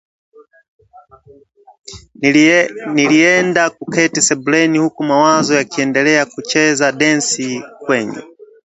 Nilienda 2.95 3.69
kuketi 3.69 4.21
sebuleni 4.21 4.77
huku 4.79 5.03
mawazo 5.03 5.55
yakiendelea 5.55 6.25
kucheza 6.25 6.91
densi 6.91 7.63
kwenye 7.79 8.21